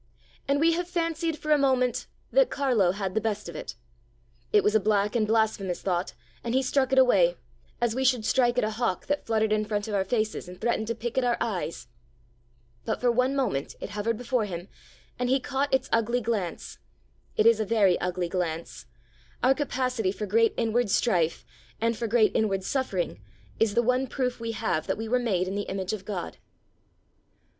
[0.47, 3.75] And we have fancied for a moment that Carlo had the best of it.
[4.51, 7.37] It was a black and blasphemous thought, and He struck it away,
[7.79, 10.59] as we should strike at a hawk that fluttered in front of our faces and
[10.59, 11.87] threatened to pick at our eyes.
[12.83, 14.69] But for one moment it hovered before Him,
[15.19, 16.79] and He caught its ugly glance.
[17.37, 18.87] It is a very ugly glance.
[19.43, 21.45] Our capacity for great inward strife
[21.79, 23.21] and for great inward suffering
[23.59, 26.37] is the one proof we have that we were made in the image of God.